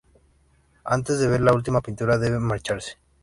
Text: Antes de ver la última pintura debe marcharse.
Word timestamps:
Antes 0.85 1.19
de 1.19 1.27
ver 1.27 1.41
la 1.41 1.53
última 1.53 1.79
pintura 1.79 2.17
debe 2.17 2.39
marcharse. 2.39 2.97